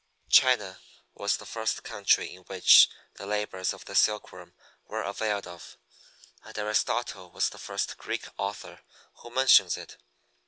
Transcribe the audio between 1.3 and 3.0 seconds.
the first country in which